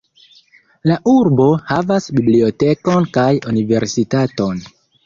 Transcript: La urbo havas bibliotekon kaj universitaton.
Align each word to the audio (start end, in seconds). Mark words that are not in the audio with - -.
La 0.91 0.97
urbo 1.11 1.47
havas 1.73 2.09
bibliotekon 2.17 3.09
kaj 3.21 3.31
universitaton. 3.55 4.69